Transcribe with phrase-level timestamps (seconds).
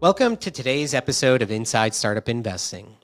[0.00, 2.98] Welcome to today's episode of Inside Startup Investing.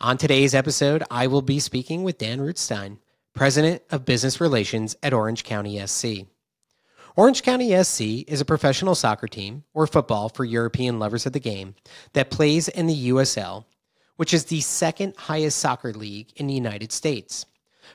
[0.00, 2.98] On today's episode, I will be speaking with Dan Ruthstein,
[3.34, 6.26] President of Business Relations at Orange County SC.
[7.14, 11.38] Orange County SC is a professional soccer team, or football for European lovers of the
[11.38, 11.76] game,
[12.14, 13.66] that plays in the USL,
[14.16, 17.46] which is the second highest soccer league in the United States.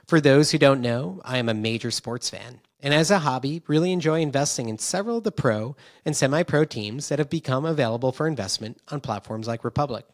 [0.06, 3.62] For those who don't know, I am a major sports fan and as a hobby,
[3.66, 7.64] really enjoy investing in several of the pro and semi pro teams that have become
[7.64, 10.06] available for investment on platforms like Republic.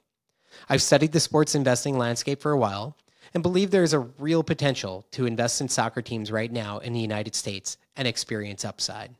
[0.68, 2.96] I've studied the sports investing landscape for a while
[3.34, 6.92] and believe there is a real potential to invest in soccer teams right now in
[6.92, 9.14] the United States and experience upside.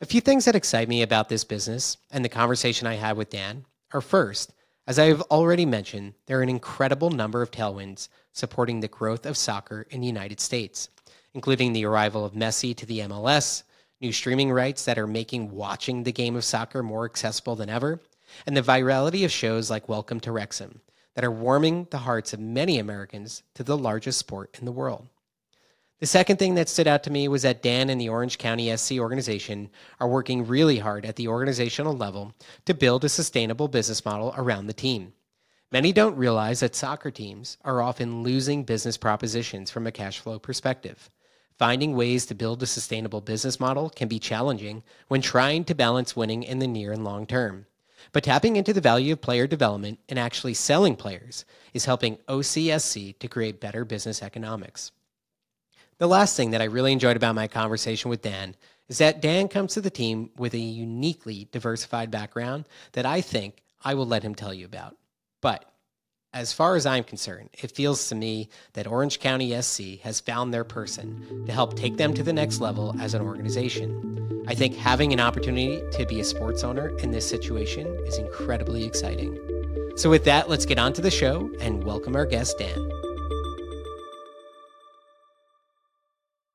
[0.00, 3.30] A few things that excite me about this business and the conversation I had with
[3.30, 4.52] Dan are first,
[4.86, 9.26] as I have already mentioned, there are an incredible number of tailwinds supporting the growth
[9.26, 10.90] of soccer in the United States
[11.36, 13.62] including the arrival of Messi to the MLS,
[14.00, 18.00] new streaming rights that are making watching the game of soccer more accessible than ever,
[18.46, 20.80] and the virality of shows like Welcome to Wrexham
[21.14, 25.08] that are warming the hearts of many Americans to the largest sport in the world.
[26.00, 28.74] The second thing that stood out to me was that Dan and the Orange County
[28.74, 29.68] SC organization
[30.00, 32.32] are working really hard at the organizational level
[32.64, 35.12] to build a sustainable business model around the team.
[35.70, 40.38] Many don't realize that soccer teams are often losing business propositions from a cash flow
[40.38, 41.10] perspective.
[41.58, 46.14] Finding ways to build a sustainable business model can be challenging when trying to balance
[46.14, 47.66] winning in the near and long term.
[48.12, 53.18] But tapping into the value of player development and actually selling players is helping OCSC
[53.18, 54.92] to create better business economics.
[55.98, 58.54] The last thing that I really enjoyed about my conversation with Dan
[58.88, 63.62] is that Dan comes to the team with a uniquely diversified background that I think
[63.82, 64.96] I will let him tell you about.
[65.40, 65.64] But
[66.36, 70.52] as far as I'm concerned, it feels to me that Orange County SC has found
[70.52, 74.44] their person to help take them to the next level as an organization.
[74.46, 78.84] I think having an opportunity to be a sports owner in this situation is incredibly
[78.84, 79.38] exciting.
[79.96, 82.90] So, with that, let's get on to the show and welcome our guest, Dan.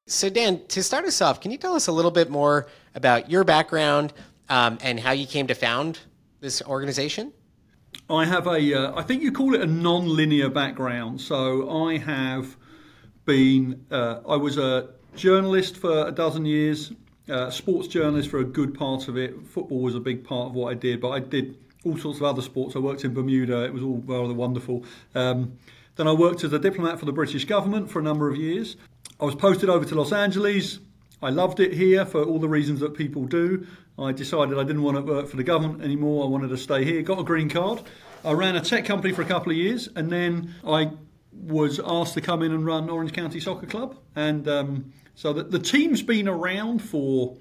[0.06, 3.32] So, Dan, to start us off, can you tell us a little bit more about
[3.32, 4.14] your background
[4.48, 5.98] um, and how you came to found
[6.40, 7.34] this organization?
[8.10, 11.22] I have a, uh, I think you call it a non-linear background.
[11.22, 12.58] So I have
[13.26, 16.92] been, uh, I was a journalist for a dozen years,
[17.30, 19.48] uh, sports journalist for a good part of it.
[19.48, 22.24] Football was a big part of what I did, but I did all sorts of
[22.24, 22.76] other sports.
[22.76, 23.64] I worked in Bermuda.
[23.64, 24.84] It was all rather wonderful.
[25.16, 25.58] Um,
[25.96, 28.78] then I worked as a diplomat for the British government for a number of years.
[29.20, 30.80] I was posted over to Los Angeles.
[31.22, 33.68] I loved it here for all the reasons that people do.
[34.02, 36.26] I decided I didn't want to work for the government anymore.
[36.26, 37.02] I wanted to stay here.
[37.02, 37.82] Got a green card.
[38.24, 40.92] I ran a tech company for a couple of years, and then I
[41.32, 43.98] was asked to come in and run Orange County Soccer Club.
[44.16, 47.38] And um, so the, the, team's been around for.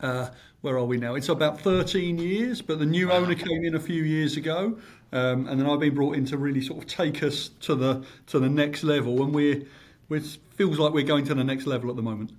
[0.00, 0.30] Uh,
[0.62, 1.16] where are we now?
[1.16, 4.78] It's about 13 years, but the new owner came in a few years ago,
[5.12, 8.04] um, and then I've been brought in to really sort of take us to the
[8.28, 9.62] to the next level, and we're,
[10.08, 12.30] we feels like we're going to the next level at the moment.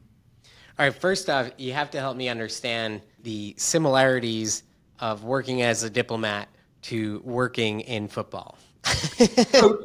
[0.80, 4.64] All right, first off, you have to help me understand the similarities
[5.00, 6.50] of working as a diplomat
[6.84, 8.58] to working in football.
[8.84, 9.84] so,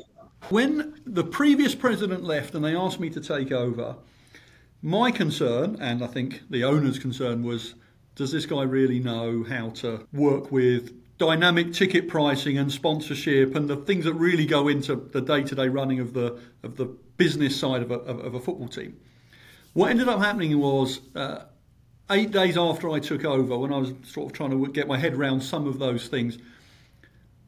[0.48, 3.96] when the previous president left and they asked me to take over,
[4.80, 7.74] my concern, and I think the owner's concern, was
[8.14, 13.68] does this guy really know how to work with dynamic ticket pricing and sponsorship and
[13.68, 16.86] the things that really go into the day-to-day running of the of the
[17.18, 18.96] business side of a, of a football team?
[19.78, 21.44] What ended up happening was uh,
[22.10, 24.98] eight days after I took over, when I was sort of trying to get my
[24.98, 26.36] head around some of those things,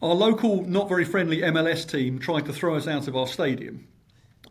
[0.01, 3.89] our local, not very friendly MLS team tried to throw us out of our stadium.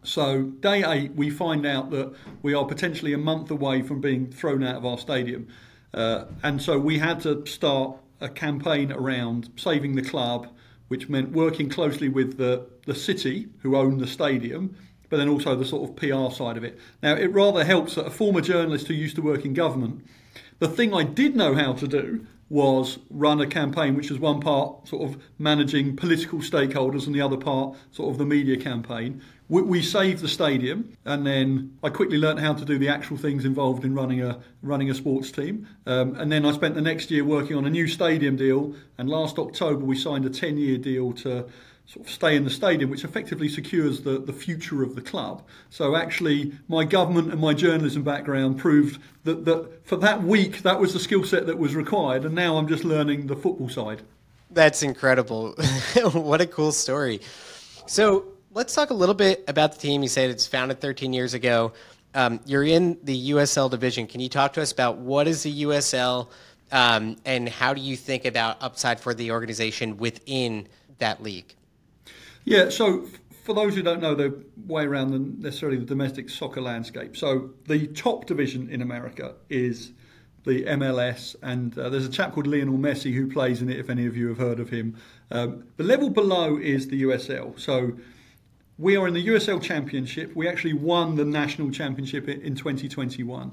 [0.03, 4.29] So, day eight, we find out that we are potentially a month away from being
[4.29, 5.47] thrown out of our stadium.
[5.93, 10.49] Uh, and so we had to start a campaign around saving the club,
[10.89, 14.75] which meant working closely with the, the city who own the stadium
[15.09, 16.79] but then also the sort of PR side of it.
[17.01, 20.05] Now, it rather helps that a former journalist who used to work in government,
[20.59, 24.39] the thing I did know how to do was run a campaign which was one
[24.39, 29.21] part sort of managing political stakeholders and the other part sort of the media campaign.
[29.47, 33.17] We, we saved the stadium, and then I quickly learned how to do the actual
[33.17, 35.67] things involved in running a running a sports team.
[35.85, 38.75] Um, and then I spent the next year working on a new stadium deal.
[38.97, 41.47] And last October we signed a ten year deal to
[41.89, 45.41] sort of stay in the stadium, which effectively secures the, the future of the club.
[45.71, 50.79] So actually, my government and my journalism background proved that, that for that week, that
[50.79, 54.03] was the skill set that was required, and now I'm just learning the football side.
[54.51, 55.53] That's incredible.
[56.13, 57.21] what a cool story.
[57.87, 60.03] So let's talk a little bit about the team.
[60.03, 61.73] You said it's founded 13 years ago.
[62.13, 64.05] Um, you're in the USL division.
[64.05, 66.27] Can you talk to us about what is the USL?
[66.71, 70.67] Um, and how do you think about upside for the organization within
[70.99, 71.55] that league?
[72.49, 73.05] Yeah, so
[73.43, 77.51] for those who don't know the way around the, necessarily the domestic soccer landscape, so
[77.67, 79.91] the top division in America is
[80.45, 83.77] the MLS, and uh, there's a chap called Lionel Messi who plays in it.
[83.77, 84.97] If any of you have heard of him,
[85.29, 87.59] um, the level below is the USL.
[87.59, 87.91] So
[88.79, 90.35] we are in the USL Championship.
[90.35, 93.51] We actually won the national championship in 2021.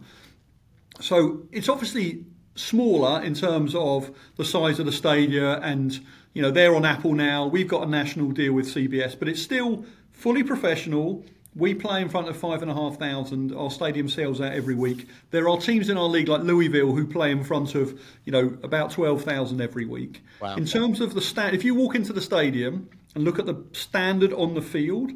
[1.02, 2.25] So it's obviously
[2.56, 6.00] smaller in terms of the size of the stadia and
[6.35, 7.47] you know they're on Apple now.
[7.47, 11.25] We've got a national deal with CBS, but it's still fully professional.
[11.55, 13.55] We play in front of five and a half thousand.
[13.55, 15.08] Our stadium sells out every week.
[15.31, 18.58] There are teams in our league like Louisville who play in front of you know
[18.62, 20.23] about twelve thousand every week.
[20.41, 20.56] Wow.
[20.56, 23.64] In terms of the stand, if you walk into the stadium and look at the
[23.73, 25.12] standard on the field,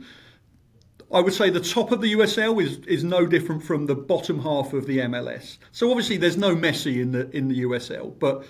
[1.13, 4.41] I would say the top of the USL is is no different from the bottom
[4.43, 5.59] half of the MLS.
[5.73, 8.45] So obviously there's no Messi in the in the USL, but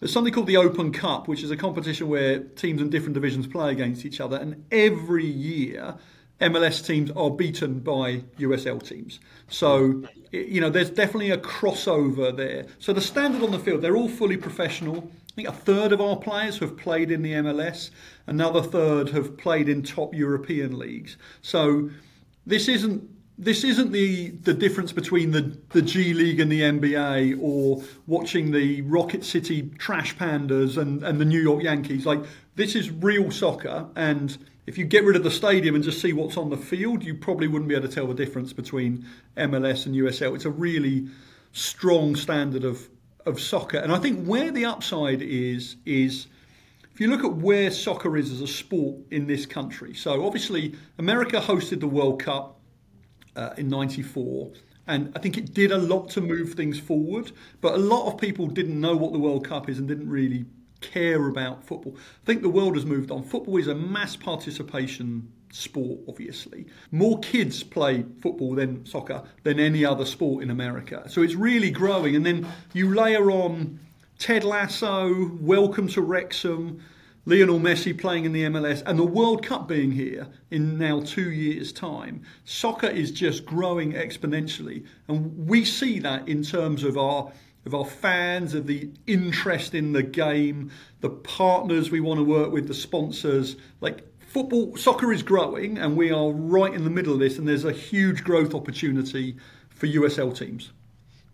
[0.00, 3.46] there's something called the Open Cup, which is a competition where teams in different divisions
[3.46, 5.96] play against each other, and every year
[6.40, 9.20] MLS teams are beaten by USL teams.
[9.48, 10.02] So,
[10.32, 12.66] you know, there's definitely a crossover there.
[12.80, 15.10] So the standard on the field, they're all fully professional.
[15.34, 17.90] I think a third of our players have played in the MLS,
[18.28, 21.16] another third have played in top European leagues.
[21.42, 21.90] So
[22.46, 27.36] this isn't this isn't the, the difference between the, the G League and the NBA
[27.42, 32.06] or watching the Rocket City Trash Pandas and, and the New York Yankees.
[32.06, 32.20] Like,
[32.54, 33.88] this is real soccer.
[33.96, 37.02] And if you get rid of the stadium and just see what's on the field,
[37.02, 39.04] you probably wouldn't be able to tell the difference between
[39.36, 40.36] MLS and USL.
[40.36, 41.08] It's a really
[41.50, 42.88] strong standard of,
[43.26, 43.78] of soccer.
[43.78, 46.26] And I think where the upside is, is
[46.92, 49.94] if you look at where soccer is as a sport in this country.
[49.94, 52.60] So obviously, America hosted the World Cup
[53.36, 54.52] uh, in 94.
[54.86, 57.32] And I think it did a lot to move things forward.
[57.60, 60.44] But a lot of people didn't know what the World Cup is and didn't really
[60.80, 61.96] care about football.
[61.96, 63.22] I think the world has moved on.
[63.22, 66.66] Football is a mass participation sport, obviously.
[66.90, 71.04] More kids play football than soccer than any other sport in America.
[71.08, 72.16] So it's really growing.
[72.16, 73.78] And then you layer on
[74.18, 76.82] Ted Lasso, Welcome to Wrexham,
[77.24, 81.30] Lionel Messi playing in the MLS, and the World Cup being here in now two
[81.30, 82.22] years' time.
[82.44, 84.84] Soccer is just growing exponentially.
[85.08, 87.32] And we see that in terms of our
[87.66, 92.52] of our fans, of the interest in the game, the partners we want to work
[92.52, 93.56] with, the sponsors.
[93.80, 97.46] Like football, soccer is growing, and we are right in the middle of this, and
[97.46, 99.36] there's a huge growth opportunity
[99.70, 100.72] for USL teams.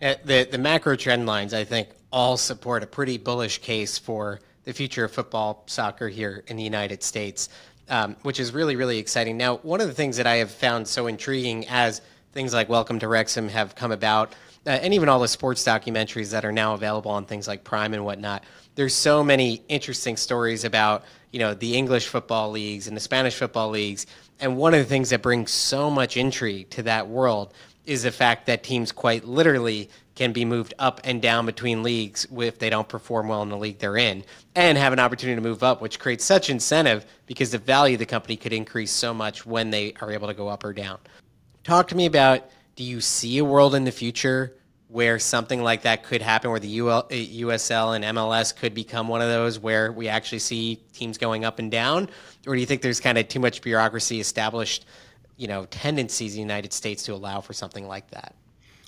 [0.03, 4.41] Uh, the the macro trend lines, I think, all support a pretty bullish case for
[4.65, 7.49] the future of football, soccer here in the United States,
[7.89, 9.37] um, which is really really exciting.
[9.37, 12.03] Now, one of the things that I have found so intriguing as
[12.33, 14.35] things like Welcome to Wrexham have come about,
[14.67, 17.95] uh, and even all the sports documentaries that are now available on things like Prime
[17.95, 18.45] and whatnot.
[18.75, 23.35] There's so many interesting stories about you know the English football leagues and the Spanish
[23.35, 24.07] football leagues.
[24.41, 27.53] And one of the things that brings so much intrigue to that world
[27.85, 32.27] is the fact that teams quite literally can be moved up and down between leagues
[32.39, 34.23] if they don't perform well in the league they're in
[34.55, 37.99] and have an opportunity to move up, which creates such incentive because the value of
[37.99, 40.99] the company could increase so much when they are able to go up or down.
[41.65, 44.55] Talk to me about do you see a world in the future
[44.91, 49.29] where something like that could happen, where the USL and MLS could become one of
[49.29, 52.09] those where we actually see teams going up and down?
[52.47, 54.87] Or do you think there's kind of too much bureaucracy established,
[55.37, 58.35] you know, tendencies in the United States to allow for something like that?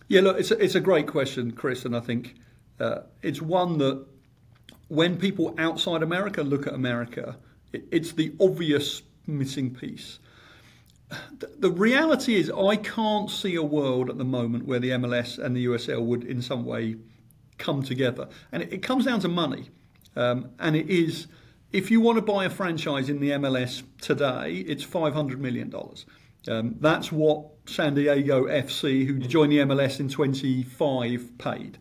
[0.09, 2.35] Yeah, look, it's a, it's a great question, Chris, and I think
[2.80, 4.04] uh, it's one that
[4.88, 7.37] when people outside America look at America,
[7.73, 10.18] it, it's the obvious missing piece
[11.59, 15.57] the reality is, I can't see a world at the moment where the MLS and
[15.57, 16.97] the USL would, in some way,
[17.59, 18.28] come together.
[18.50, 19.71] And it, it comes down to money.
[20.16, 21.26] Um, and it is,
[21.73, 25.73] if you want to buy a franchise in the MLS today, it's $500 million.
[26.49, 31.78] Um, that's what San Diego FC, who joined the MLS in 25, paid.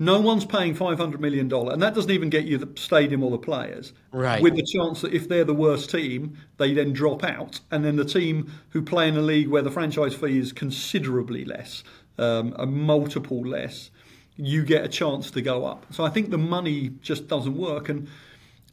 [0.00, 3.38] No one's paying $500 million, and that doesn't even get you the stadium or the
[3.38, 3.92] players.
[4.12, 4.40] Right.
[4.40, 7.96] With the chance that if they're the worst team, they then drop out, and then
[7.96, 11.82] the team who play in a league where the franchise fee is considerably less,
[12.16, 13.90] um, a multiple less,
[14.36, 15.84] you get a chance to go up.
[15.92, 17.88] So I think the money just doesn't work.
[17.88, 18.08] And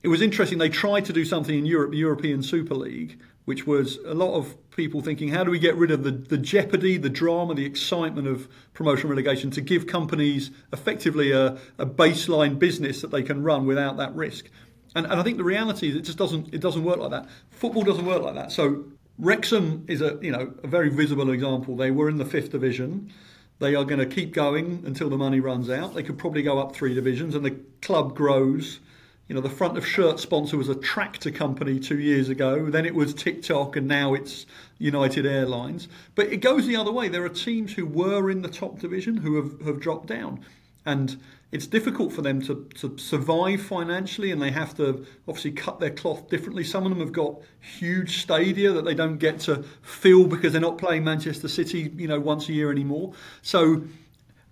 [0.04, 3.66] it was interesting, they tried to do something in Europe, the European Super League, which
[3.66, 6.98] was a lot of people thinking, how do we get rid of the, the jeopardy,
[6.98, 13.02] the drama, the excitement of promotion relegation to give companies effectively a, a baseline business
[13.02, 14.50] that they can run without that risk?
[14.96, 17.28] And, and I think the reality is it just doesn't it doesn't work like that.
[17.52, 18.52] Football doesn't work like that.
[18.52, 18.86] So
[19.18, 21.76] Wrexham is a you know a very visible example.
[21.76, 23.12] They were in the fifth division.
[23.60, 25.96] They are going to keep going until the money runs out.
[25.96, 28.80] They could probably go up three divisions, and the club grows.
[29.28, 32.70] You know, the front of shirt sponsor was a tractor company two years ago.
[32.70, 34.46] Then it was TikTok, and now it's
[34.78, 35.88] United Airlines.
[36.14, 37.08] But it goes the other way.
[37.08, 40.46] There are teams who were in the top division who have, have dropped down.
[40.86, 41.20] And
[41.52, 45.90] it's difficult for them to, to survive financially and they have to obviously cut their
[45.90, 46.64] cloth differently.
[46.64, 50.62] Some of them have got huge stadia that they don't get to fill because they're
[50.62, 53.14] not playing Manchester City, you know, once a year anymore.
[53.42, 53.84] So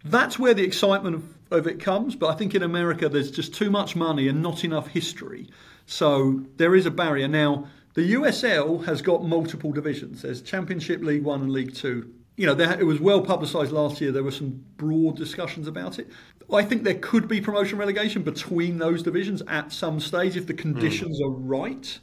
[0.03, 2.15] that's where the excitement of, of it comes.
[2.15, 5.49] But I think in America there's just too much money and not enough history.
[5.85, 7.27] So there is a barrier.
[7.27, 10.21] Now, the USL has got multiple divisions.
[10.21, 14.01] There's Championship, League One, and League Two you know, there, it was well publicised last
[14.01, 14.11] year.
[14.11, 16.09] There were some broad discussions about it.
[16.51, 20.53] I think there could be promotion relegation between those divisions at some stage if the
[20.53, 21.25] conditions mm.
[21.25, 21.99] are right.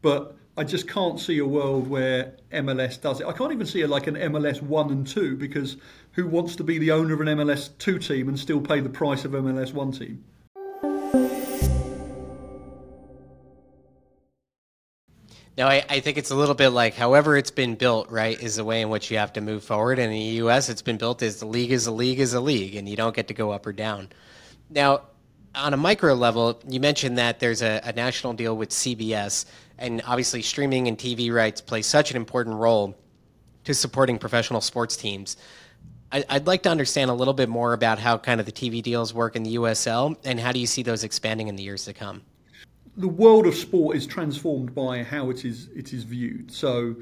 [0.00, 3.26] But I just can't see a world where MLS does it.
[3.26, 5.78] I can't even see a, like an MLS one and two because
[6.12, 8.90] who wants to be the owner of an MLS two team and still pay the
[8.90, 10.22] price of MLS one team?
[15.56, 18.56] No, I, I, think it's a little bit like however it's been built, right, is
[18.56, 19.98] the way in which you have to move forward.
[19.98, 22.40] And in the U.S., it's been built as the league is a league is a
[22.40, 24.08] league, and you don't get to go up or down.
[24.70, 25.02] Now,
[25.54, 29.44] on a micro level, you mentioned that there's a, a national deal with CBS,
[29.82, 32.96] and obviously streaming and TV rights play such an important role
[33.64, 35.36] to supporting professional sports teams.
[36.10, 38.82] I, I'd like to understand a little bit more about how kind of the TV
[38.82, 41.84] deals work in the USL, and how do you see those expanding in the years
[41.84, 42.22] to come?
[42.96, 46.50] the world of sport is transformed by how it is it is viewed.
[46.50, 46.96] So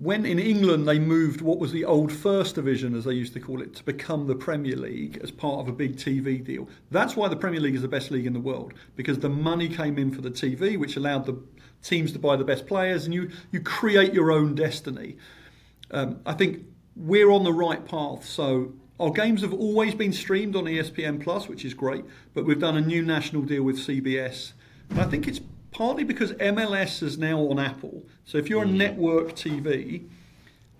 [0.00, 3.40] when in England they moved what was the old first division, as they used to
[3.40, 6.66] call it, to become the Premier League as part of a big TV deal.
[6.90, 9.68] That's why the Premier League is the best league in the world because the money
[9.68, 11.38] came in for the TV, which allowed the
[11.82, 15.16] teams to buy the best players, and you you create your own destiny.
[15.90, 16.64] Um, I think
[16.96, 18.24] we're on the right path.
[18.24, 22.60] So our games have always been streamed on ESPN Plus, which is great, but we've
[22.60, 24.52] done a new national deal with CBS
[24.92, 28.04] and I think it's partly because MLS is now on Apple.
[28.26, 28.74] So if you're a mm.
[28.74, 30.06] network TV,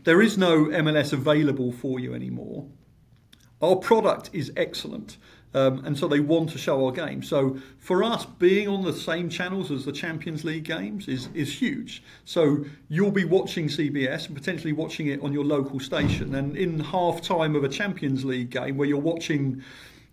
[0.05, 2.67] there is no MLS available for you anymore.
[3.63, 5.17] Our product is excellent.
[5.55, 7.23] Um, and so they want to show our game.
[7.23, 11.53] So for us, being on the same channels as the Champions League games is, is
[11.53, 12.03] huge.
[12.25, 16.35] So you'll be watching CBS and potentially watching it on your local station.
[16.35, 19.63] And in half time of a Champions League game where you're watching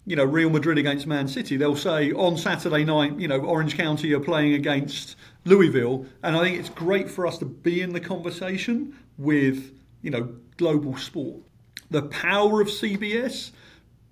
[0.06, 3.78] you know, Real Madrid against Man City, they'll say on Saturday night, you know, Orange
[3.78, 5.16] County are playing against
[5.46, 6.06] Louisville.
[6.24, 10.34] And I think it's great for us to be in the conversation with, you know,
[10.58, 11.44] global sport.
[11.92, 13.52] The power of CBS,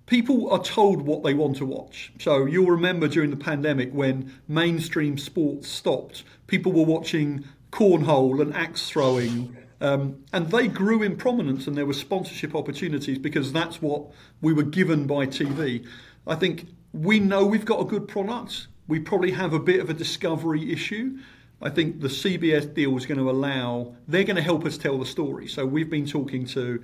[0.08, 2.12] people are told what they want to watch.
[2.18, 8.54] So you'll remember during the pandemic when mainstream sports stopped, people were watching cornhole and
[8.54, 13.80] axe throwing um, and they grew in prominence and there were sponsorship opportunities because that's
[13.80, 14.06] what
[14.40, 15.86] we were given by TV.
[16.26, 18.66] I think we know we've got a good product.
[18.88, 21.18] We probably have a bit of a discovery issue.
[21.60, 24.98] I think the CBS deal is going to allow, they're going to help us tell
[24.98, 25.48] the story.
[25.48, 26.82] So we've been talking to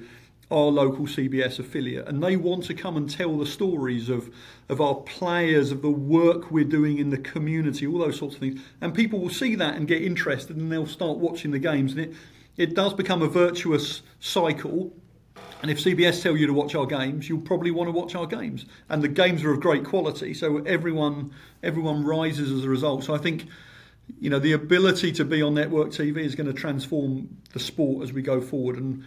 [0.51, 4.33] our local CBS affiliate, and they want to come and tell the stories of,
[4.69, 8.41] of our players, of the work we're doing in the community, all those sorts of
[8.41, 8.61] things.
[8.81, 11.93] And people will see that and get interested, and they'll start watching the games.
[11.93, 12.15] And it,
[12.57, 14.93] it does become a virtuous cycle.
[15.63, 18.27] And if CBS tell you to watch our games, you'll probably want to watch our
[18.27, 18.67] games.
[18.91, 21.33] And the games are of great quality, so everyone
[21.63, 23.05] everyone rises as a result.
[23.05, 23.47] So I think
[24.21, 28.05] you know the ability to be on network TV is going to transform the sport
[28.05, 28.77] as we go forward.
[28.77, 29.05] And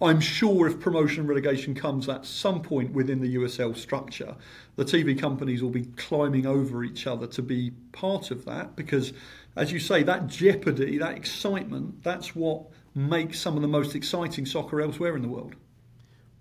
[0.00, 4.36] I'm sure if promotion and relegation comes at some point within the USL structure,
[4.76, 9.14] the TV companies will be climbing over each other to be part of that because,
[9.56, 14.44] as you say, that jeopardy, that excitement, that's what makes some of the most exciting
[14.44, 15.56] soccer elsewhere in the world.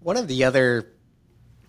[0.01, 0.91] One of the other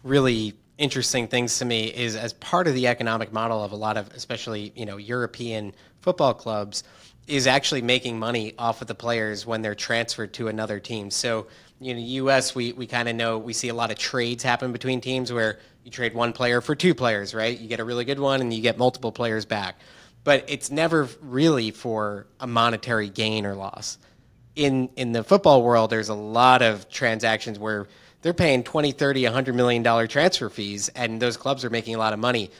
[0.02, 3.96] really interesting things to me is as part of the economic model of a lot
[3.96, 6.84] of especially you know European football clubs
[7.26, 11.10] is actually making money off of the players when they're transferred to another team.
[11.10, 11.48] So
[11.80, 12.54] you know, U.S.
[12.54, 15.58] we we kind of know we see a lot of trades happen between teams where
[15.84, 17.58] you trade one player for two players, right?
[17.58, 19.76] You get a really good one and you get multiple players back,
[20.24, 23.98] but it's never really for a monetary gain or loss
[24.56, 27.86] in in the football world, there's a lot of transactions where
[28.22, 31.98] they're paying 20, 30, 100 million dollar transfer fees, and those clubs are making a
[31.98, 32.50] lot of money.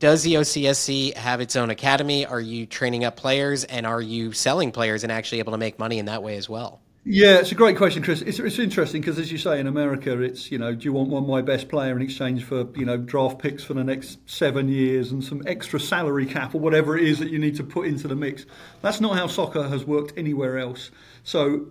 [0.00, 2.26] Does the OCSC have its own academy?
[2.26, 5.78] Are you training up players, and are you selling players and actually able to make
[5.78, 6.80] money in that way as well?
[7.02, 8.20] Yeah, it's a great question, Chris.
[8.20, 11.08] It's, it's interesting because, as you say, in America, it's you know, do you want
[11.08, 14.68] one my best player in exchange for you know draft picks for the next seven
[14.68, 17.86] years and some extra salary cap or whatever it is that you need to put
[17.86, 18.44] into the mix?
[18.82, 20.90] That's not how soccer has worked anywhere else.
[21.24, 21.68] So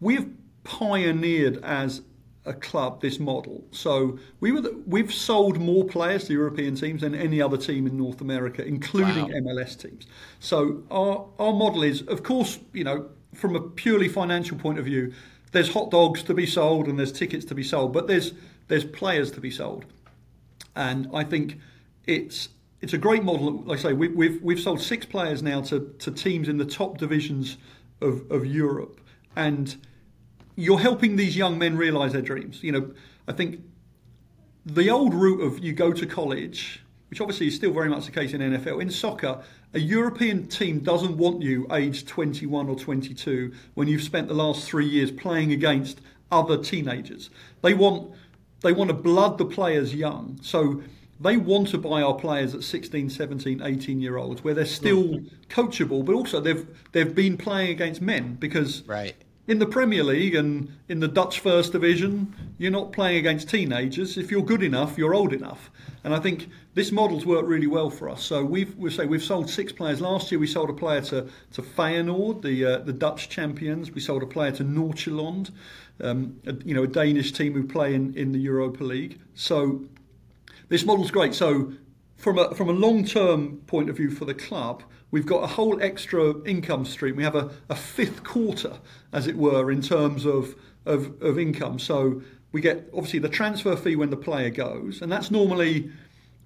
[0.00, 0.30] we've
[0.64, 2.00] pioneered as
[2.46, 3.64] a club this model.
[3.70, 7.86] So we were the, we've sold more players to European teams than any other team
[7.86, 9.52] in North America, including wow.
[9.52, 10.06] MLS teams.
[10.40, 14.84] So our our model is, of course, you know, from a purely financial point of
[14.84, 15.12] view,
[15.52, 18.32] there's hot dogs to be sold and there's tickets to be sold, but there's
[18.68, 19.84] there's players to be sold,
[20.74, 21.58] and I think
[22.06, 22.48] it's
[22.80, 23.62] it's a great model.
[23.62, 26.64] Like I say, we, we've we've sold six players now to to teams in the
[26.64, 27.56] top divisions
[28.00, 29.00] of of Europe,
[29.36, 29.76] and
[30.56, 32.62] you're helping these young men realise their dreams.
[32.62, 32.90] You know,
[33.28, 33.60] I think
[34.64, 38.12] the old route of you go to college, which obviously is still very much the
[38.12, 39.42] case in NFL, in soccer,
[39.74, 44.68] a European team doesn't want you aged 21 or 22 when you've spent the last
[44.68, 47.30] three years playing against other teenagers.
[47.62, 48.12] They want
[48.62, 50.38] they want to blood the players young.
[50.42, 50.82] So
[51.20, 55.18] they want to buy our players at 16, 17, 18 year olds where they're still
[55.18, 55.26] hmm.
[55.48, 59.14] coachable, but also they've they've been playing against men because right
[59.46, 64.16] in the Premier League and in the Dutch First Division, you're not playing against teenagers.
[64.16, 65.70] If you're good enough, you're old enough.
[66.04, 68.22] And I think this model's worked really well for us.
[68.22, 70.38] So we've we say we've sold six players last year.
[70.38, 73.90] We sold a player to to Feyenoord, the uh, the Dutch champions.
[73.90, 75.50] We sold a player to Nordsjælland,
[76.00, 79.20] um, a, you know, a Danish team who play in in the Europa League.
[79.34, 79.84] So
[80.68, 81.34] this model's great.
[81.34, 81.72] So
[82.16, 85.46] from a from a long term point of view for the club we've got a
[85.46, 87.16] whole extra income stream.
[87.16, 88.78] We have a, a fifth quarter,
[89.12, 91.78] as it were, in terms of, of, of income.
[91.78, 92.22] So
[92.56, 95.90] we get obviously the transfer fee when the player goes, and that's normally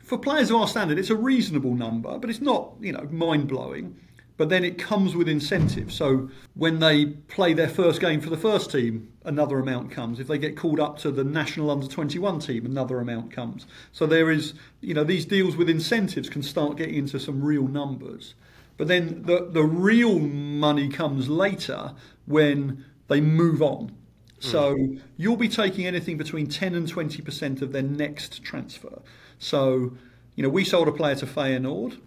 [0.03, 3.47] for players of our standard, it's a reasonable number, but it's not you know mind
[3.47, 3.95] blowing.
[4.37, 5.95] But then it comes with incentives.
[5.95, 10.19] So when they play their first game for the first team, another amount comes.
[10.19, 13.67] If they get called up to the national under 21 team, another amount comes.
[13.93, 17.69] So there is, you know, these deals with incentives can start getting into some real
[17.69, 18.35] numbers.
[18.79, 21.93] But then the, the real money comes later
[22.25, 23.95] when they move on.
[24.41, 25.01] So mm.
[25.17, 29.01] you'll be taking anything between 10 and 20% of their next transfer.
[29.39, 29.93] So,
[30.35, 31.99] you know, we sold a player to Feyenoord.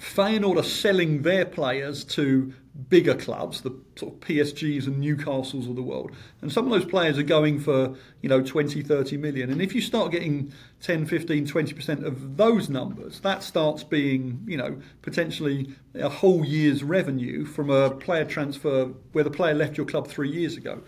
[0.00, 2.54] Feyenoord are selling their players to
[2.88, 6.12] bigger clubs, the sort of PSGs and Newcastles of the world.
[6.40, 9.50] And some of those players are going for, you know, 20, 30 million.
[9.50, 14.56] And if you start getting 10, 15, 20% of those numbers, that starts being, you
[14.56, 19.86] know, potentially a whole year's revenue from a player transfer where the player left your
[19.86, 20.80] club three years ago.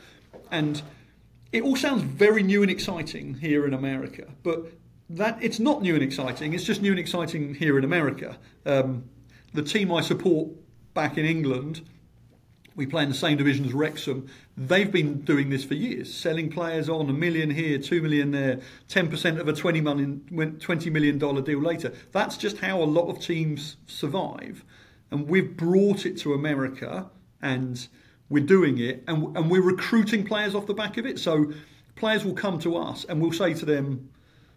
[0.53, 0.81] And
[1.51, 4.67] it all sounds very new and exciting here in America, but
[5.11, 6.53] that it's not new and exciting.
[6.53, 8.39] It's just new and exciting here in America.
[8.65, 9.05] Um,
[9.53, 10.51] the team I support
[10.95, 11.81] back in England,
[12.77, 14.29] we play in the same division as Wrexham.
[14.57, 18.61] They've been doing this for years, selling players on a million here, two million there,
[18.89, 21.93] ten percent of a twenty million twenty million dollar deal later.
[22.13, 24.65] That's just how a lot of teams survive,
[25.11, 27.11] and we've brought it to America,
[27.41, 27.89] and
[28.29, 31.19] we're doing it, and and we're recruiting players off the back of it.
[31.19, 31.53] So
[31.97, 34.09] players will come to us, and we'll say to them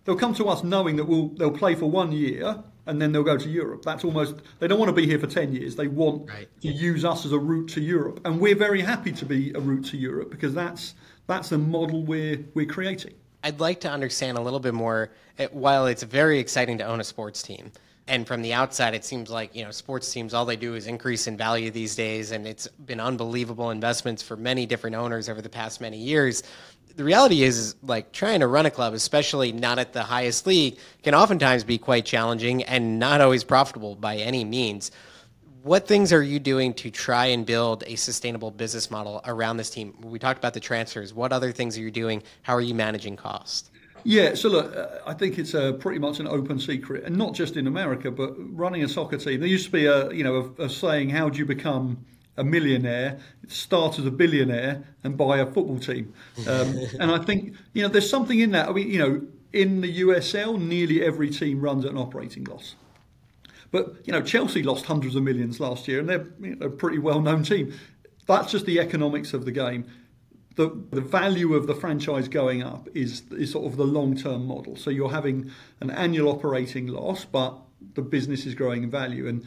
[0.06, 3.24] they'll come to us knowing that we'll they'll play for one year and then they'll
[3.24, 3.84] go to Europe.
[3.84, 5.76] That's almost they don't want to be here for ten years.
[5.76, 6.48] They want right.
[6.62, 9.60] to use us as a route to Europe, and we're very happy to be a
[9.60, 10.96] route to Europe because that's
[11.28, 13.14] that's the model we're we're creating.
[13.44, 15.12] I'd like to understand a little bit more.
[15.38, 17.72] Eh, while it's very exciting to own a sports team,
[18.08, 20.88] and from the outside, it seems like you know sports teams all they do is
[20.88, 25.42] increase in value these days, and it's been unbelievable investments for many different owners over
[25.42, 26.44] the past many years
[26.96, 30.48] the reality is, is like trying to run a club, especially not at the highest
[30.48, 34.92] league, can oftentimes be quite challenging and not always profitable by any means.
[35.64, 39.70] What things are you doing to try and build a sustainable business model around this
[39.70, 39.96] team?
[40.02, 41.14] We talked about the transfers.
[41.14, 42.24] What other things are you doing?
[42.44, 43.72] How are you managing cost?
[44.08, 47.34] Yeah, so look, uh, I think it's a pretty much an open secret, and not
[47.34, 49.40] just in America, but running a soccer team.
[49.40, 52.06] There used to be a you know a, a saying, "How do you become
[52.38, 56.14] a millionaire, start as a billionaire, and buy a football team.
[56.48, 58.70] Um, and I think you know there's something in that.
[58.70, 59.22] I mean, you know,
[59.54, 62.76] in the USL, nearly every team runs at an operating loss.
[63.72, 66.70] But you know, Chelsea lost hundreds of millions last year, and they're you know, a
[66.70, 67.74] pretty well-known team.
[68.28, 69.86] That's just the economics of the game.
[70.56, 74.46] The, the value of the franchise going up is, is sort of the long term
[74.46, 74.76] model.
[74.76, 77.58] So you're having an annual operating loss, but
[77.94, 79.28] the business is growing in value.
[79.28, 79.46] And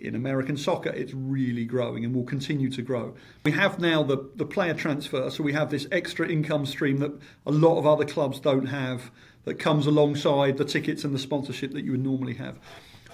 [0.00, 3.14] in American soccer, it's really growing and will continue to grow.
[3.44, 7.12] We have now the, the player transfer, so we have this extra income stream that
[7.46, 9.10] a lot of other clubs don't have
[9.44, 12.58] that comes alongside the tickets and the sponsorship that you would normally have.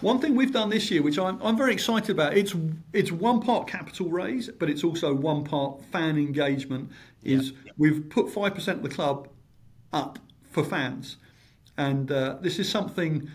[0.03, 2.55] One thing we've done this year, which I'm, I'm very excited about, it's
[2.93, 6.91] it's one part capital raise, but it's also one part fan engagement.
[7.27, 7.73] Is yeah.
[7.77, 9.29] we've put five percent of the club
[9.93, 10.19] up
[10.51, 11.17] for fans,
[11.77, 13.29] and uh, this is something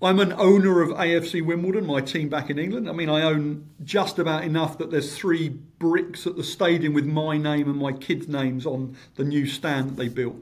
[0.00, 2.88] I'm an owner of AFC Wimbledon, my team back in England.
[2.88, 7.04] I mean, I own just about enough that there's three bricks at the stadium with
[7.04, 10.36] my name and my kids' names on the new stand that they built.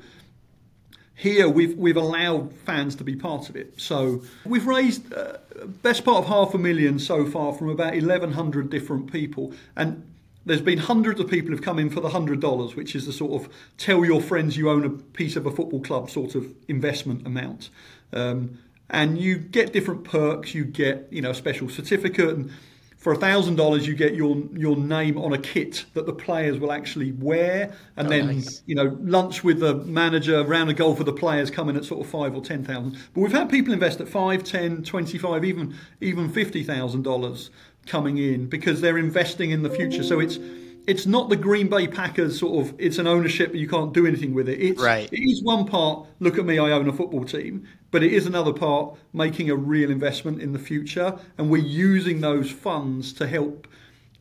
[1.15, 3.81] Here, we've we've allowed fans to be part of it.
[3.81, 5.39] So we've raised uh,
[5.83, 10.05] best part of half a million so far from about 1,100 different people, and
[10.47, 13.13] there's been hundreds of people who've come in for the hundred dollars, which is the
[13.13, 16.55] sort of tell your friends you own a piece of a football club sort of
[16.69, 17.69] investment amount.
[18.13, 20.55] Um, and you get different perks.
[20.55, 22.53] You get you know a special certificate, and
[22.97, 26.61] for a thousand dollars you get your your name on a kit that the players
[26.61, 28.63] will actually wear, and oh, then nice.
[28.67, 32.05] you know lunch with the manager, round of golf with the players coming at sort
[32.05, 32.97] of five or ten thousand.
[33.15, 37.51] But we've had people invest at five, ten, twenty-five, even even fifty thousand dollars
[37.87, 40.03] coming in because they're investing in the future.
[40.03, 40.39] So it's
[40.87, 44.35] it's not the Green Bay Packers sort of it's an ownership you can't do anything
[44.35, 44.61] with it.
[44.61, 45.09] It's right.
[45.13, 48.27] it is one part, look at me, I own a football team, but it is
[48.27, 53.27] another part making a real investment in the future and we're using those funds to
[53.27, 53.67] help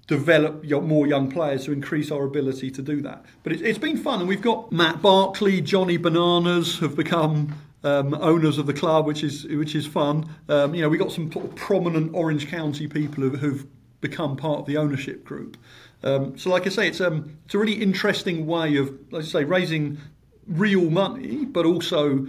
[0.08, 3.26] develop more young players to increase our ability to do that.
[3.44, 8.58] But it's been fun and we've got Matt Barkley, Johnny Bananas have become um, owners
[8.58, 10.28] of the club, which is which is fun.
[10.50, 13.66] Um, you know, we got some prominent Orange County people who, who've
[14.02, 15.56] become part of the ownership group.
[16.04, 19.44] Um, so, like I say, it's um, it's a really interesting way of, let's say,
[19.44, 20.00] raising
[20.48, 22.28] real money, but also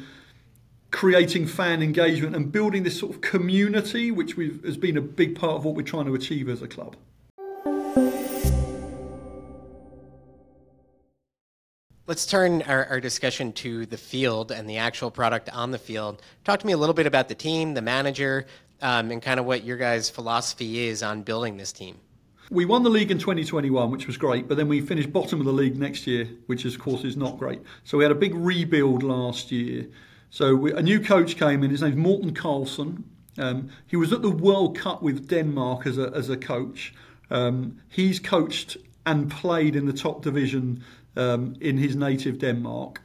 [0.90, 5.56] creating fan engagement and building this sort of community, which has been a big part
[5.56, 6.96] of what we're trying to achieve as a club.
[12.08, 16.22] Let's turn our, our, discussion to the field and the actual product on the field.
[16.44, 18.46] Talk to me a little bit about the team, the manager,
[18.80, 21.96] um, and kind of what your guys' philosophy is on building this team.
[22.48, 25.46] We won the league in 2021, which was great, but then we finished bottom of
[25.46, 27.60] the league next year, which of course is not great.
[27.82, 29.88] So we had a big rebuild last year.
[30.30, 31.70] So we, a new coach came in.
[31.70, 33.02] His name's Morten Karlsen.
[33.36, 36.94] Um, he was at the World Cup with Denmark as a as a coach.
[37.30, 40.84] Um, he's coached and played in the top division
[41.16, 43.00] um, in his native Denmark.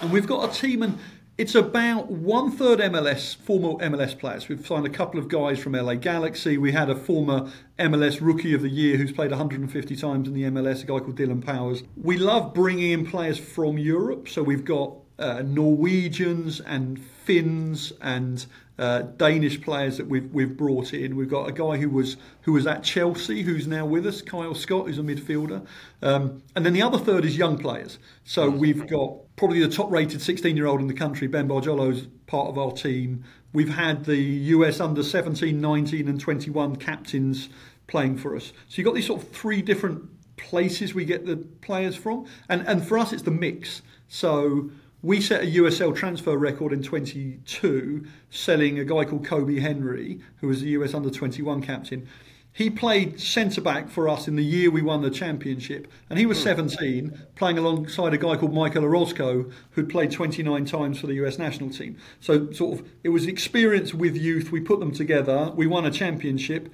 [0.00, 0.98] And we've got a team, and
[1.38, 4.48] it's about one third MLS, former MLS players.
[4.48, 6.58] We've signed a couple of guys from LA Galaxy.
[6.58, 10.44] We had a former MLS Rookie of the Year who's played 150 times in the
[10.44, 11.82] MLS, a guy called Dillon Powers.
[11.96, 18.46] We love bringing in players from Europe, so we've got uh, Norwegians and Finns and
[18.78, 21.16] uh, Danish players that we've we've brought in.
[21.16, 24.54] We've got a guy who was who was at Chelsea, who's now with us, Kyle
[24.54, 25.66] Scott, who's a midfielder,
[26.02, 27.98] um, and then the other third is young players.
[28.24, 32.72] So we've got probably the top-rated 16-year-old in the country, Ben Barjolo's part of our
[32.72, 33.24] team.
[33.52, 37.48] We've had the US under 17, 19, and 21 captains
[37.86, 38.52] playing for us.
[38.68, 42.66] So you've got these sort of three different places we get the players from, and
[42.66, 43.82] and for us it's the mix.
[44.08, 44.70] So
[45.06, 50.48] we set a USL transfer record in 22, selling a guy called Kobi Henry, who
[50.48, 52.08] was the US under 21 captain.
[52.52, 56.26] He played centre back for us in the year we won the championship, and he
[56.26, 56.44] was hmm.
[56.44, 61.38] 17, playing alongside a guy called Michael Orozco, who'd played 29 times for the US
[61.38, 61.96] national team.
[62.18, 64.50] So, sort of, it was experience with youth.
[64.50, 65.52] We put them together.
[65.54, 66.68] We won a championship.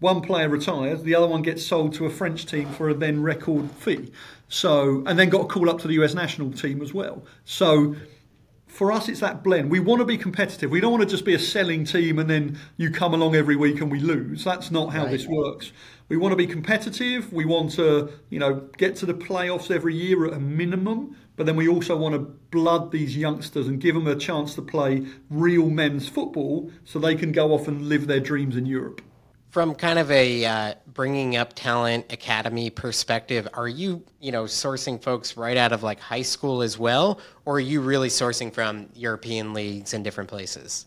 [0.00, 3.22] One player retires, the other one gets sold to a French team for a then
[3.22, 4.12] record fee.
[4.48, 7.24] So, and then got a call up to the US national team as well.
[7.44, 7.96] So,
[8.68, 9.70] for us, it's that blend.
[9.70, 10.70] We want to be competitive.
[10.70, 13.56] We don't want to just be a selling team and then you come along every
[13.56, 14.44] week and we lose.
[14.44, 15.10] That's not how right.
[15.10, 15.72] this works.
[16.08, 17.32] We want to be competitive.
[17.32, 21.16] We want to, you know, get to the playoffs every year at a minimum.
[21.34, 24.62] But then we also want to blood these youngsters and give them a chance to
[24.62, 29.02] play real men's football so they can go off and live their dreams in Europe.
[29.50, 35.02] From kind of a uh, bringing up talent academy perspective, are you you know sourcing
[35.02, 38.88] folks right out of like high school as well, or are you really sourcing from
[38.94, 40.86] European leagues and different places?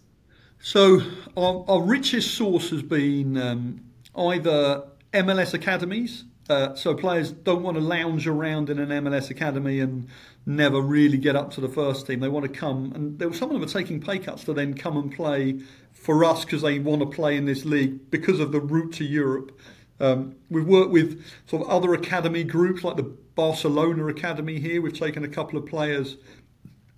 [0.59, 1.01] So
[1.35, 3.83] our, our richest source has been um,
[4.15, 6.25] either MLS academies.
[6.49, 10.07] Uh, so players don't want to lounge around in an MLS academy and
[10.45, 12.19] never really get up to the first team.
[12.19, 14.73] They want to come, and there, some of them are taking pay cuts to then
[14.73, 15.59] come and play
[16.01, 19.03] for us because they want to play in this league because of the route to
[19.03, 19.57] Europe.
[19.99, 24.81] Um, we've worked with sort of other academy groups like the Barcelona Academy here.
[24.81, 26.17] We've taken a couple of players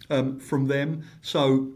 [0.10, 1.04] um, from them.
[1.22, 1.74] So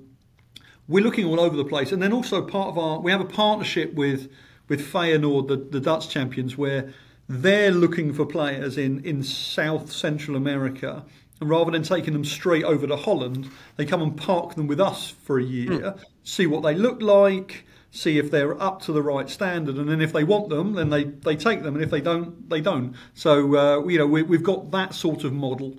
[0.87, 1.91] we're looking all over the place.
[1.91, 4.31] And then also part of our, we have a partnership with
[4.69, 6.93] with Feyenoord, the, the Dutch champions, where
[7.29, 11.05] they're looking for players in, in South Central America
[11.39, 14.79] and rather than taking them straight over to Holland, they come and park them with
[14.79, 15.99] us for a year, mm.
[16.23, 20.01] see what they look like, see if they're up to the right standard, and then
[20.01, 22.95] if they want them, then they, they take them, and if they don't, they don't.
[23.13, 25.75] So uh, you know we, have got that sort of model,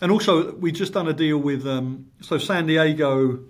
[0.00, 3.40] and also we've just done a deal with um, so San Diego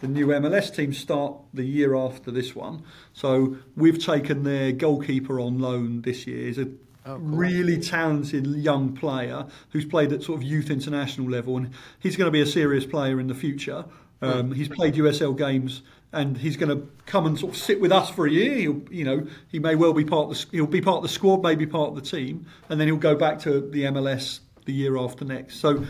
[0.00, 2.84] the new MLS team start the year after this one.
[3.12, 6.46] So we've taken their goalkeeper on loan this year.
[6.46, 6.68] He's a
[7.08, 7.36] oh, cool.
[7.36, 12.26] really talented young player who's played at sort of youth international level, and he's going
[12.26, 13.84] to be a serious player in the future.
[14.20, 17.92] Um, he's played USL games, and he's going to come and sort of sit with
[17.92, 18.56] us for a year.
[18.56, 21.08] He'll, you know, he may well be part of the, he'll be part of the
[21.08, 24.72] squad, maybe part of the team, and then he'll go back to the MLS the
[24.72, 25.60] year after next.
[25.60, 25.84] So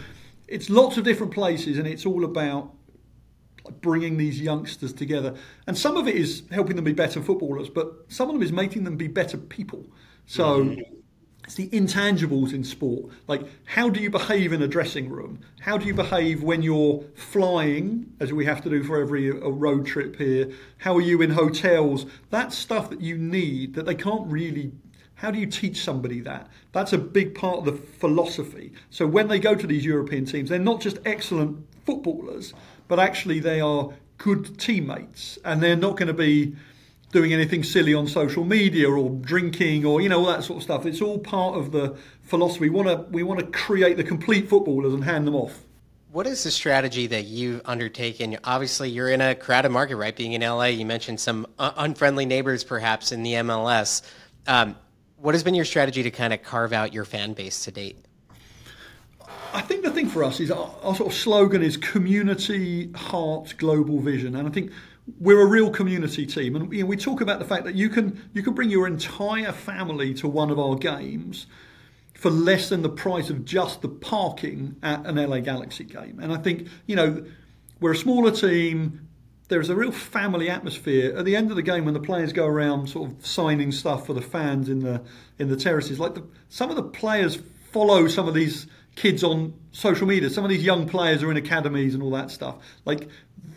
[0.47, 2.75] it's lots of different places, and it's all about
[3.81, 5.35] bringing these youngsters together.
[5.67, 8.53] And some of it is helping them be better footballers, but some of them is
[8.53, 9.85] making them be better people.
[10.27, 10.95] So mm-hmm.
[11.49, 13.07] It's the intangibles in sport.
[13.27, 15.41] Like, how do you behave in a dressing room?
[15.61, 19.49] How do you behave when you're flying, as we have to do for every uh,
[19.49, 20.53] road trip here?
[20.77, 22.05] How are you in hotels?
[22.29, 24.73] That's stuff that you need that they can't really
[25.15, 26.49] how do you teach somebody that?
[26.71, 28.73] That's a big part of the philosophy.
[28.91, 32.55] So when they go to these European teams, they're not just excellent footballers,
[32.87, 36.55] but actually they are good teammates and they're not going to be
[37.13, 40.63] doing anything silly on social media or drinking or you know all that sort of
[40.63, 40.87] stuff.
[40.87, 42.69] It's all part of the philosophy.
[42.69, 45.61] We want to we want to create the complete footballers and hand them off.
[46.11, 48.39] What is the strategy that you've undertaken?
[48.43, 50.17] Obviously, you're in a crowded market, right?
[50.17, 54.01] Being in LA, you mentioned some unfriendly neighbors, perhaps in the MLS.
[54.47, 54.75] Um,
[55.17, 58.03] what has been your strategy to kind of carve out your fan base to date?
[59.53, 63.55] I think the thing for us is our, our, sort of slogan is community, heart,
[63.59, 64.73] global vision, and I think
[65.19, 66.55] we're a real community team.
[66.55, 68.87] And you know, we talk about the fact that you can you can bring your
[68.87, 71.47] entire family to one of our games
[72.15, 76.19] for less than the price of just the parking at an LA Galaxy game.
[76.21, 77.25] And I think you know
[77.81, 79.09] we're a smaller team
[79.49, 82.47] there's a real family atmosphere at the end of the game when the players go
[82.47, 85.03] around sort of signing stuff for the fans in the
[85.39, 87.39] in the terraces like the, some of the players
[87.73, 91.37] follow some of these kids on social media some of these young players are in
[91.37, 93.09] academies and all that stuff like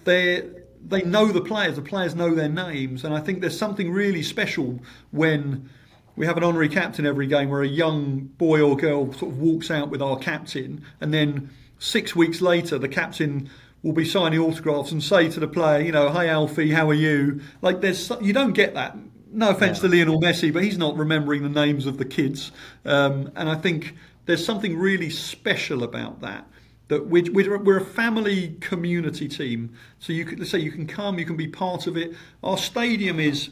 [0.04, 0.48] they
[0.88, 4.22] they know the players the players know their names and i think there's something really
[4.22, 4.80] special
[5.12, 5.70] when
[6.16, 9.40] we have an honorary captain every game where a young boy or girl sort of
[9.40, 13.50] walks out with our captain and then 6 weeks later the captain
[13.84, 16.96] will be signing autographs and say to the player, you know, "Hey Alfie, how are
[16.96, 18.98] you?" Like there's you don't get that.
[19.34, 19.90] No offense yeah.
[19.90, 22.52] to Lionel Messi, but he's not remembering the names of the kids,
[22.86, 26.48] um, and I think there's something really special about that.
[26.88, 31.26] That we're, we're, a family community team, so you could say you can come, you
[31.26, 32.14] can be part of it.
[32.44, 33.52] Our stadium is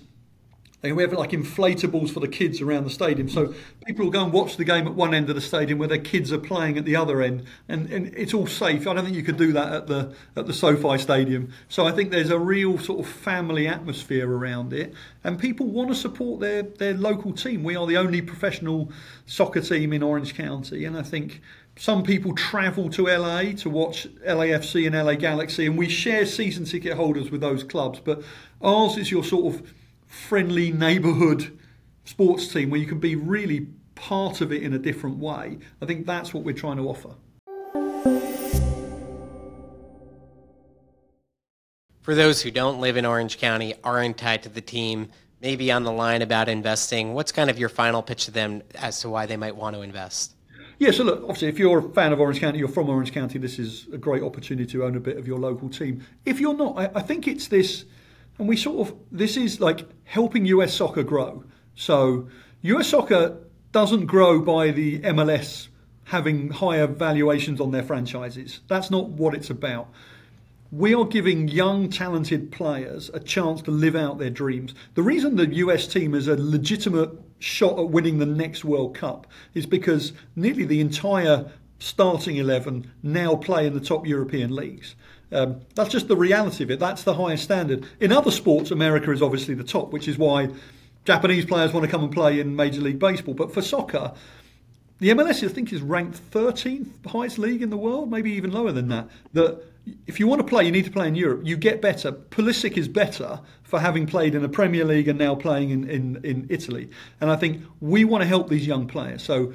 [0.82, 3.28] we have like inflatables for the kids around the stadium.
[3.28, 3.54] So
[3.86, 5.98] people will go and watch the game at one end of the stadium where their
[5.98, 8.88] kids are playing at the other end, and, and it's all safe.
[8.88, 11.52] I don't think you could do that at the at the SoFi Stadium.
[11.68, 15.90] So I think there's a real sort of family atmosphere around it, and people want
[15.90, 17.64] to support their their local team.
[17.64, 18.92] We are the only professional
[19.26, 21.42] soccer team in Orange County, and I think
[21.76, 26.64] some people travel to LA to watch LAFC and LA Galaxy, and we share season
[26.64, 28.00] ticket holders with those clubs.
[28.00, 28.24] But
[28.62, 29.74] ours is your sort of
[30.10, 31.58] friendly neighbourhood
[32.04, 35.60] sports team where you can be really part of it in a different way.
[35.82, 37.14] I think that's what we're trying to offer.
[42.02, 45.10] For those who don't live in Orange County, aren't tied to the team,
[45.42, 49.00] maybe on the line about investing, what's kind of your final pitch to them as
[49.02, 50.34] to why they might want to invest?
[50.80, 53.38] Yeah, so look, obviously, if you're a fan of Orange County, you're from Orange County,
[53.38, 56.04] this is a great opportunity to own a bit of your local team.
[56.26, 57.86] If you're not, I, I think it's this
[58.40, 61.44] and we sort of this is like helping US soccer grow.
[61.76, 62.28] So
[62.62, 63.38] US soccer
[63.72, 65.68] doesn't grow by the MLS
[66.06, 68.62] having higher valuations on their franchises.
[68.68, 69.90] That's not what it's about.
[70.72, 74.74] We are giving young, talented players a chance to live out their dreams.
[74.96, 79.28] The reason the US team is a legitimate shot at winning the next World Cup
[79.54, 84.96] is because nearly the entire starting 11 now play in the top European leagues.
[85.32, 86.80] Um, that's just the reality of it.
[86.80, 87.86] That's the highest standard.
[88.00, 90.50] In other sports, America is obviously the top, which is why
[91.06, 93.34] Japanese players want to come and play in Major League Baseball.
[93.34, 94.14] But for soccer,
[95.00, 98.72] the MLS, I think, is ranked 13th highest league in the world, maybe even lower
[98.72, 99.08] than that.
[99.34, 99.64] That
[100.08, 101.42] if you want to play, you need to play in Europe.
[101.44, 102.12] You get better.
[102.12, 106.20] Pulisic is better for having played in the Premier League and now playing in, in,
[106.24, 106.90] in Italy.
[107.22, 109.24] And I think we want to help these young players.
[109.24, 109.54] So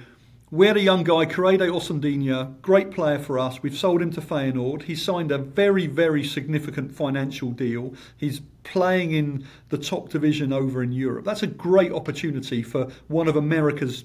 [0.55, 3.61] we had a young guy, Korede Osundina, great player for us.
[3.61, 4.83] We've sold him to Feyenoord.
[4.83, 7.93] He signed a very, very significant financial deal.
[8.17, 11.25] He's playing in the top division over in Europe.
[11.25, 14.05] That's a great opportunity for one of America's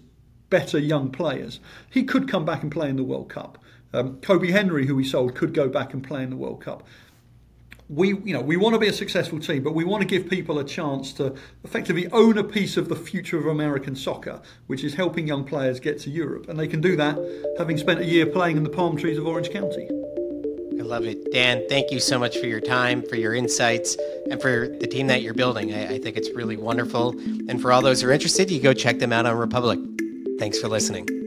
[0.49, 1.59] better young players.
[1.87, 3.59] He could come back and play in the World Cup.
[3.93, 6.81] Um, Kobi Henry, who we sold, could go back and play in the World Cup
[7.89, 10.29] we you know we want to be a successful team, but we want to give
[10.29, 14.83] people a chance to effectively own a piece of the future of American soccer, which
[14.83, 17.17] is helping young players get to Europe, and they can do that
[17.57, 19.89] having spent a year playing in the palm trees of Orange County.
[20.79, 21.31] I love it.
[21.33, 23.97] Dan, thank you so much for your time, for your insights,
[24.31, 25.73] and for the team that you're building.
[25.73, 27.09] I, I think it's really wonderful.
[27.49, 29.79] And for all those who are interested, you go check them out on Republic.
[30.39, 31.18] Thanks for listening.